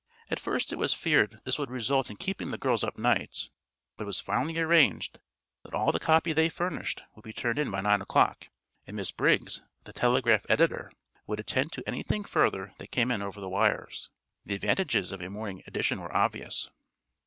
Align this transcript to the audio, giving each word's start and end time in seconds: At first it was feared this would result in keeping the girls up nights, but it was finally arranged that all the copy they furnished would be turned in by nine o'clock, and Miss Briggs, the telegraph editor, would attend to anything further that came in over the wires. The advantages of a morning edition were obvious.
At 0.31 0.39
first 0.39 0.73
it 0.73 0.77
was 0.79 0.95
feared 0.95 1.41
this 1.43 1.59
would 1.59 1.69
result 1.69 2.09
in 2.09 2.15
keeping 2.15 2.49
the 2.49 2.57
girls 2.57 2.83
up 2.83 2.97
nights, 2.97 3.51
but 3.97 4.05
it 4.05 4.07
was 4.07 4.19
finally 4.19 4.57
arranged 4.57 5.19
that 5.61 5.75
all 5.75 5.91
the 5.91 5.99
copy 5.99 6.33
they 6.33 6.49
furnished 6.49 7.03
would 7.13 7.21
be 7.23 7.31
turned 7.31 7.59
in 7.59 7.69
by 7.69 7.81
nine 7.81 8.01
o'clock, 8.01 8.49
and 8.87 8.95
Miss 8.97 9.11
Briggs, 9.11 9.61
the 9.83 9.93
telegraph 9.93 10.43
editor, 10.49 10.91
would 11.27 11.39
attend 11.39 11.71
to 11.73 11.87
anything 11.87 12.23
further 12.23 12.73
that 12.79 12.89
came 12.89 13.11
in 13.11 13.21
over 13.21 13.39
the 13.39 13.47
wires. 13.47 14.09
The 14.43 14.55
advantages 14.55 15.11
of 15.11 15.21
a 15.21 15.29
morning 15.29 15.61
edition 15.67 16.01
were 16.01 16.11
obvious. 16.17 16.71